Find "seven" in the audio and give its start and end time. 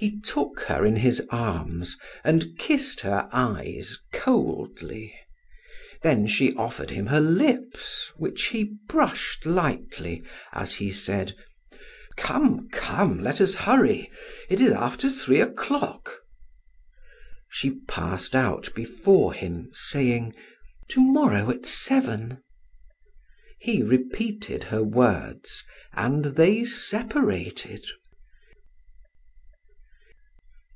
21.66-22.40